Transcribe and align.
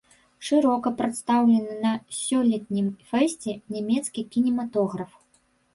Шырока 0.47 0.91
прадстаўлены 1.01 1.77
на 1.85 1.93
сёлетнім 2.23 2.87
фэсце 3.13 3.51
нямецкі 3.79 4.21
кінематограф. 4.35 5.11